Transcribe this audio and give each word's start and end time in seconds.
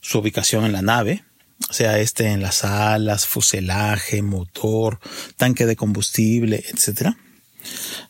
Su 0.00 0.20
ubicación 0.20 0.64
en 0.64 0.72
la 0.72 0.82
nave, 0.82 1.24
sea 1.70 1.98
este 1.98 2.28
en 2.28 2.42
las 2.42 2.64
alas, 2.64 3.26
fuselaje, 3.26 4.22
motor, 4.22 5.00
tanque 5.36 5.66
de 5.66 5.76
combustible, 5.76 6.64
etc. 6.68 7.14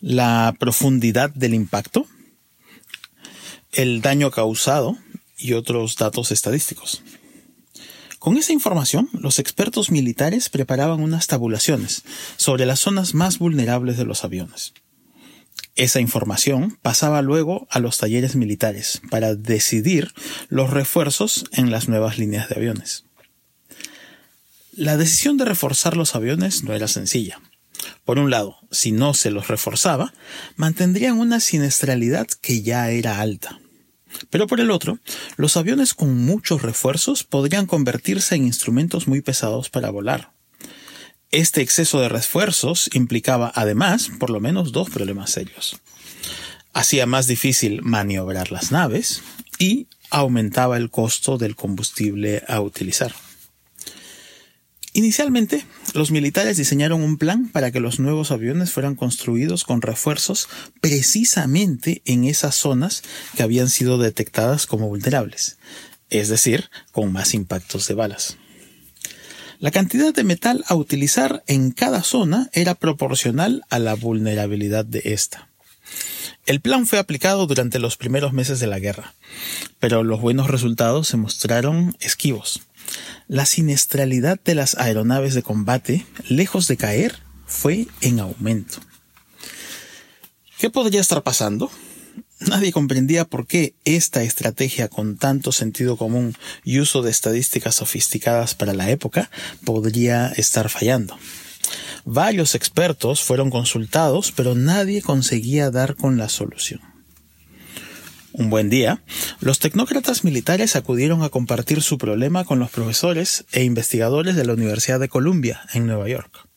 La 0.00 0.54
profundidad 0.58 1.30
del 1.30 1.54
impacto, 1.54 2.06
el 3.72 4.00
daño 4.02 4.30
causado 4.30 4.96
y 5.36 5.52
otros 5.52 5.96
datos 5.96 6.32
estadísticos. 6.32 7.02
Con 8.18 8.36
esa 8.36 8.52
información, 8.52 9.08
los 9.12 9.38
expertos 9.38 9.90
militares 9.90 10.48
preparaban 10.48 11.00
unas 11.00 11.28
tabulaciones 11.28 12.02
sobre 12.36 12.66
las 12.66 12.80
zonas 12.80 13.14
más 13.14 13.38
vulnerables 13.38 13.96
de 13.96 14.04
los 14.04 14.24
aviones. 14.24 14.74
Esa 15.76 16.00
información 16.00 16.76
pasaba 16.82 17.22
luego 17.22 17.68
a 17.70 17.78
los 17.78 17.98
talleres 17.98 18.34
militares 18.34 19.00
para 19.10 19.36
decidir 19.36 20.12
los 20.48 20.70
refuerzos 20.70 21.44
en 21.52 21.70
las 21.70 21.88
nuevas 21.88 22.18
líneas 22.18 22.48
de 22.48 22.56
aviones. 22.56 23.04
La 24.78 24.96
decisión 24.96 25.36
de 25.38 25.44
reforzar 25.44 25.96
los 25.96 26.14
aviones 26.14 26.62
no 26.62 26.72
era 26.72 26.86
sencilla. 26.86 27.40
Por 28.04 28.20
un 28.20 28.30
lado, 28.30 28.58
si 28.70 28.92
no 28.92 29.12
se 29.12 29.32
los 29.32 29.48
reforzaba, 29.48 30.14
mantendrían 30.54 31.18
una 31.18 31.40
siniestralidad 31.40 32.28
que 32.40 32.62
ya 32.62 32.88
era 32.90 33.20
alta. 33.20 33.58
Pero 34.30 34.46
por 34.46 34.60
el 34.60 34.70
otro, 34.70 35.00
los 35.36 35.56
aviones 35.56 35.94
con 35.94 36.24
muchos 36.24 36.62
refuerzos 36.62 37.24
podrían 37.24 37.66
convertirse 37.66 38.36
en 38.36 38.46
instrumentos 38.46 39.08
muy 39.08 39.20
pesados 39.20 39.68
para 39.68 39.90
volar. 39.90 40.32
Este 41.32 41.60
exceso 41.60 42.00
de 42.00 42.08
refuerzos 42.08 42.88
implicaba 42.94 43.50
además 43.56 44.12
por 44.20 44.30
lo 44.30 44.38
menos 44.38 44.70
dos 44.70 44.90
problemas 44.90 45.30
serios. 45.30 45.80
Hacía 46.72 47.04
más 47.04 47.26
difícil 47.26 47.82
maniobrar 47.82 48.52
las 48.52 48.70
naves 48.70 49.22
y 49.58 49.88
aumentaba 50.10 50.76
el 50.76 50.88
costo 50.88 51.36
del 51.36 51.56
combustible 51.56 52.44
a 52.46 52.60
utilizar. 52.60 53.12
Inicialmente, 54.98 55.64
los 55.94 56.10
militares 56.10 56.56
diseñaron 56.56 57.02
un 57.04 57.18
plan 57.18 57.50
para 57.50 57.70
que 57.70 57.78
los 57.78 58.00
nuevos 58.00 58.32
aviones 58.32 58.72
fueran 58.72 58.96
construidos 58.96 59.62
con 59.62 59.80
refuerzos 59.80 60.48
precisamente 60.80 62.02
en 62.04 62.24
esas 62.24 62.56
zonas 62.56 63.04
que 63.36 63.44
habían 63.44 63.68
sido 63.68 63.98
detectadas 63.98 64.66
como 64.66 64.88
vulnerables, 64.88 65.56
es 66.10 66.28
decir, 66.28 66.68
con 66.90 67.12
más 67.12 67.32
impactos 67.32 67.86
de 67.86 67.94
balas. 67.94 68.38
La 69.60 69.70
cantidad 69.70 70.12
de 70.12 70.24
metal 70.24 70.64
a 70.66 70.74
utilizar 70.74 71.44
en 71.46 71.70
cada 71.70 72.02
zona 72.02 72.50
era 72.52 72.74
proporcional 72.74 73.62
a 73.70 73.78
la 73.78 73.94
vulnerabilidad 73.94 74.84
de 74.84 75.02
esta. 75.04 75.47
El 76.46 76.60
plan 76.60 76.86
fue 76.86 76.98
aplicado 76.98 77.46
durante 77.46 77.78
los 77.78 77.96
primeros 77.96 78.32
meses 78.32 78.58
de 78.60 78.66
la 78.66 78.78
guerra, 78.78 79.14
pero 79.80 80.02
los 80.02 80.20
buenos 80.20 80.48
resultados 80.48 81.08
se 81.08 81.16
mostraron 81.16 81.96
esquivos. 82.00 82.62
La 83.26 83.44
siniestralidad 83.44 84.40
de 84.42 84.54
las 84.54 84.74
aeronaves 84.76 85.34
de 85.34 85.42
combate, 85.42 86.06
lejos 86.28 86.66
de 86.68 86.78
caer, 86.78 87.18
fue 87.46 87.86
en 88.00 88.20
aumento. 88.20 88.78
¿Qué 90.58 90.70
podría 90.70 91.00
estar 91.00 91.22
pasando? 91.22 91.70
Nadie 92.40 92.72
comprendía 92.72 93.24
por 93.24 93.46
qué 93.46 93.74
esta 93.84 94.22
estrategia 94.22 94.88
con 94.88 95.16
tanto 95.16 95.52
sentido 95.52 95.96
común 95.96 96.36
y 96.64 96.78
uso 96.78 97.02
de 97.02 97.10
estadísticas 97.10 97.74
sofisticadas 97.74 98.54
para 98.54 98.74
la 98.74 98.90
época 98.90 99.30
podría 99.64 100.28
estar 100.28 100.68
fallando. 100.68 101.18
Varios 102.10 102.54
expertos 102.54 103.22
fueron 103.22 103.50
consultados, 103.50 104.32
pero 104.34 104.54
nadie 104.54 105.02
conseguía 105.02 105.70
dar 105.70 105.94
con 105.94 106.16
la 106.16 106.30
solución. 106.30 106.80
Un 108.32 108.48
buen 108.48 108.70
día, 108.70 109.02
los 109.40 109.58
tecnócratas 109.58 110.24
militares 110.24 110.74
acudieron 110.74 111.22
a 111.22 111.28
compartir 111.28 111.82
su 111.82 111.98
problema 111.98 112.46
con 112.46 112.60
los 112.60 112.70
profesores 112.70 113.44
e 113.52 113.62
investigadores 113.62 114.36
de 114.36 114.46
la 114.46 114.54
Universidad 114.54 114.98
de 114.98 115.10
Columbia 115.10 115.60
en 115.74 115.86
Nueva 115.86 116.08
York, 116.08 116.48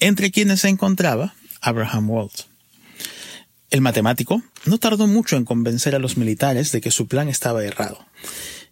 entre 0.00 0.32
quienes 0.32 0.62
se 0.62 0.68
encontraba 0.68 1.32
Abraham 1.60 2.10
Walt. 2.10 2.40
El 3.70 3.82
matemático 3.82 4.42
no 4.66 4.78
tardó 4.78 5.06
mucho 5.06 5.36
en 5.36 5.44
convencer 5.44 5.94
a 5.94 6.00
los 6.00 6.16
militares 6.16 6.72
de 6.72 6.80
que 6.80 6.90
su 6.90 7.06
plan 7.06 7.28
estaba 7.28 7.64
errado 7.64 8.04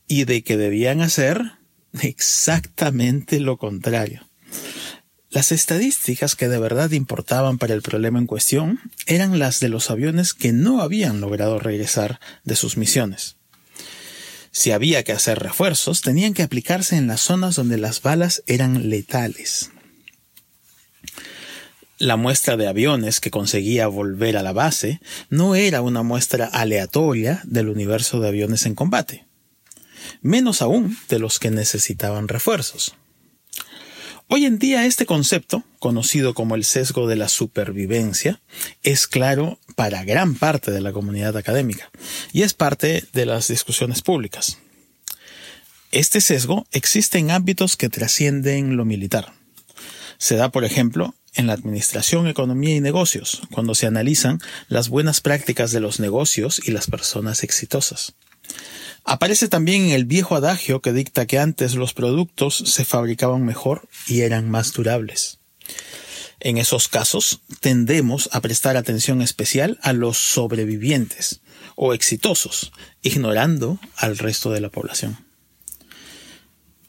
y 0.09 0.25
de 0.25 0.42
que 0.42 0.56
debían 0.56 1.03
hacer 1.03 1.53
exactamente 1.92 3.38
lo 3.38 3.59
contrario. 3.59 4.26
Las 5.36 5.52
estadísticas 5.52 6.34
que 6.34 6.48
de 6.48 6.58
verdad 6.58 6.92
importaban 6.92 7.58
para 7.58 7.74
el 7.74 7.82
problema 7.82 8.19
en 8.19 8.26
cuestión 8.26 8.80
eran 9.04 9.38
las 9.38 9.60
de 9.60 9.69
los 9.69 9.91
aviones 9.91 10.32
que 10.32 10.54
no 10.54 10.80
habían 10.80 11.20
logrado 11.20 11.58
regresar 11.58 12.20
de 12.44 12.56
sus 12.56 12.78
misiones. 12.78 13.36
Si 14.50 14.70
había 14.70 15.04
que 15.04 15.12
hacer 15.12 15.38
refuerzos, 15.38 16.00
tenían 16.00 16.32
que 16.32 16.42
aplicarse 16.42 16.97
en 16.97 17.06
las 17.06 17.20
zonas 17.20 17.54
donde 17.54 17.76
las 17.76 18.00
balas 18.00 18.44
eran 18.47 18.88
letales. 18.88 19.72
La 21.98 22.16
muestra 22.16 22.56
de 22.56 22.66
aviones 22.66 23.20
que 23.20 23.30
conseguía 23.30 23.88
volver 23.88 24.38
a 24.38 24.42
la 24.42 24.54
base 24.54 25.03
no 25.28 25.54
era 25.54 25.82
una 25.82 26.03
muestra 26.03 26.47
aleatoria 26.47 27.42
del 27.44 27.68
universo 27.68 28.20
de 28.20 28.28
aviones 28.28 28.64
en 28.64 28.74
combate, 28.74 29.26
menos 30.22 30.62
aún 30.62 30.97
de 31.10 31.18
los 31.18 31.38
que 31.38 31.50
necesitaban 31.50 32.26
refuerzos. 32.26 32.97
Hoy 34.28 34.44
en 34.44 34.59
día 34.59 34.87
este 34.87 35.06
concepto, 35.06 35.62
conocido 35.78 36.34
como 36.34 36.56
el 36.56 36.64
sesgo 36.64 37.06
de 37.06 37.14
la 37.14 37.28
supervivencia, 37.28 38.41
es 38.83 39.06
claro 39.06 39.60
para 39.77 40.03
gran 40.03 40.34
parte 40.34 40.72
de 40.72 40.80
la 40.80 40.92
comunidad 40.92 41.36
académica 41.36 41.91
y 42.33 42.42
es 42.42 42.53
parte 42.53 43.04
de 43.12 43.24
las 43.24 43.47
discusiones 43.47 44.03
públicas. 44.03 44.59
Este 45.92 46.21
sesgo 46.21 46.66
existe 46.72 47.18
en 47.18 47.30
ámbitos 47.30 47.77
que 47.77 47.89
trascienden 47.89 48.77
lo 48.77 48.84
militar. 48.84 49.33
Se 50.18 50.34
da, 50.34 50.50
por 50.50 50.65
ejemplo, 50.65 51.15
en 51.34 51.47
la 51.47 51.53
administración, 51.53 52.27
economía 52.27 52.74
y 52.74 52.80
negocios, 52.80 53.42
cuando 53.53 53.77
se 53.77 53.86
analizan 53.86 54.41
las 54.66 54.89
buenas 54.89 55.21
prácticas 55.21 55.71
de 55.71 55.78
los 55.78 56.00
negocios 56.00 56.60
y 56.66 56.72
las 56.72 56.89
personas 56.89 57.45
exitosas. 57.45 58.16
Aparece 59.08 59.47
también 59.47 59.84
en 59.84 59.91
el 59.91 60.04
viejo 60.04 60.34
adagio 60.34 60.82
que 60.82 60.92
dicta 60.92 61.26
que 61.26 61.38
antes 61.38 61.76
los 61.76 61.94
productos 61.94 62.56
se 62.56 62.84
fabricaban 62.84 63.44
mejor 63.44 63.88
y 64.08 64.22
eran 64.22 64.50
más 64.50 64.72
durables. 64.72 65.38
En 66.41 66.58
esos 66.58 66.88
casos 66.88 67.41
tendemos 67.60 68.28
a 68.32 68.41
prestar 68.41 68.76
atención 68.76 69.22
especial 69.22 69.78
a 69.82 69.92
los 69.92 70.18
sobrevivientes 70.18 71.41
o 71.76 71.94
exitosos, 71.94 72.72
ignorando 73.00 73.78
al 73.97 74.18
resto 74.18 74.50
de 74.50 74.60
la 74.60 74.70
población. 74.70 75.24